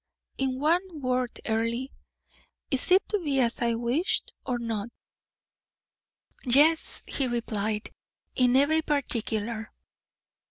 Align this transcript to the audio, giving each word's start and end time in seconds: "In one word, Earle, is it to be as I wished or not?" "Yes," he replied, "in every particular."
"In 0.39 0.59
one 0.59 0.99
word, 0.99 1.39
Earle, 1.47 1.85
is 2.71 2.89
it 2.89 3.07
to 3.09 3.19
be 3.19 3.39
as 3.39 3.61
I 3.61 3.75
wished 3.75 4.31
or 4.47 4.57
not?" 4.57 4.89
"Yes," 6.43 7.03
he 7.07 7.27
replied, 7.27 7.91
"in 8.33 8.55
every 8.55 8.81
particular." 8.81 9.71